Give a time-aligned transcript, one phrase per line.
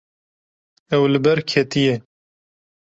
[0.95, 1.95] Ew li ber ketiye.